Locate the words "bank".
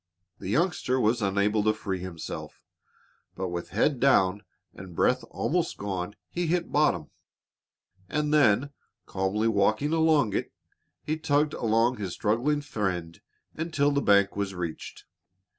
14.01-14.35